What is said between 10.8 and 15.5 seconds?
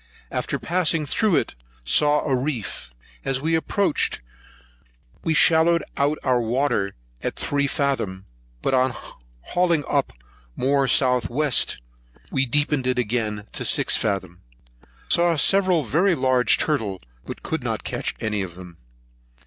to the south west, we deepened it again to six fathom. Saw